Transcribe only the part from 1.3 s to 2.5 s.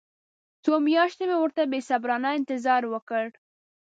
ورته بې صبرانه